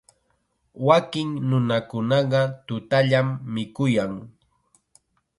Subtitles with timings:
[0.87, 4.13] Wakin nunakunaqa tutallam mikuyan.